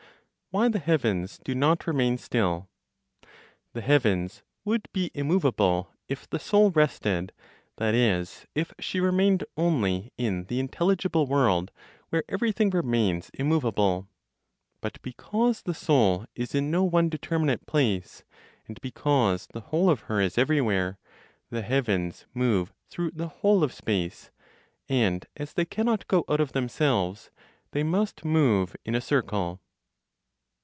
[0.53, 2.67] WHY THE HEAVENS DO NOT REMAIN STILL.
[3.71, 7.31] The heavens would be immovable if the Soul rested,
[7.77, 11.71] that is, if she remained only in the intelligible world,
[12.09, 14.09] where everything remains immovable.
[14.81, 18.25] But because the Soul is in no one determinate place,
[18.67, 20.97] and because the whole of her is everywhere,
[21.49, 24.31] the heavens move through the whole of space;
[24.89, 27.31] and as they cannot go out of themselves,
[27.71, 29.61] they must move in a circle.